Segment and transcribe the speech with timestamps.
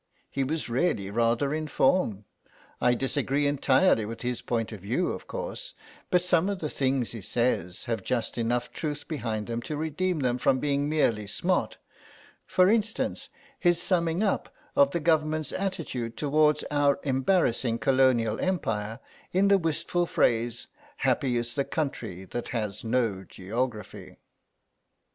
[0.31, 2.25] He was really rather in form.
[2.81, 5.75] I disagree entirely with his point of view, of course,
[6.09, 10.21] but some of the things he says have just enough truth behind them to redeem
[10.21, 11.77] them from being merely smart;
[12.47, 13.29] for instance,
[13.59, 18.99] his summing up of the Government's attitude towards our embarrassing Colonial Empire
[19.33, 20.65] in the wistful phrase
[20.97, 24.17] 'happy is the country that has no geography.